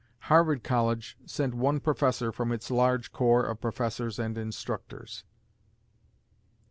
[0.33, 5.23] Harvard College sent one professor from its large corps of professors and instructors.